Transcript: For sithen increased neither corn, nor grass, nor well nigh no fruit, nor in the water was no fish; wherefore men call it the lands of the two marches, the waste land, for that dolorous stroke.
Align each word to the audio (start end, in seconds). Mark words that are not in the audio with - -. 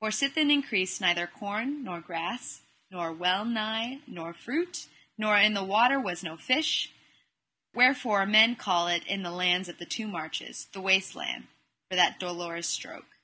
For 0.00 0.08
sithen 0.08 0.50
increased 0.50 1.02
neither 1.02 1.26
corn, 1.26 1.84
nor 1.84 2.00
grass, 2.00 2.62
nor 2.90 3.12
well 3.12 3.44
nigh 3.44 3.98
no 4.06 4.32
fruit, 4.32 4.86
nor 5.18 5.36
in 5.38 5.52
the 5.52 5.62
water 5.62 6.00
was 6.00 6.22
no 6.22 6.38
fish; 6.38 6.88
wherefore 7.74 8.24
men 8.24 8.56
call 8.56 8.88
it 8.88 9.04
the 9.06 9.18
lands 9.30 9.68
of 9.68 9.76
the 9.76 9.84
two 9.84 10.08
marches, 10.08 10.64
the 10.72 10.80
waste 10.80 11.14
land, 11.14 11.48
for 11.90 11.94
that 11.96 12.18
dolorous 12.18 12.66
stroke. 12.70 13.18